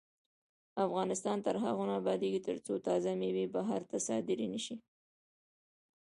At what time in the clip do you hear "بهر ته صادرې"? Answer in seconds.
3.55-4.47